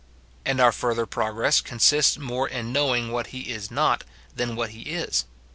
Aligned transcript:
And 0.45 0.59
our 0.59 0.71
fur 0.71 0.95
ther 0.95 1.05
progress 1.05 1.61
consists 1.61 2.17
more 2.17 2.47
in 2.49 2.73
knowing 2.73 3.11
what 3.11 3.27
he 3.27 3.51
is 3.51 3.69
not, 3.69 4.03
than 4.35 4.55
what 4.55 4.71
he 4.71 4.81
is. 4.89 5.25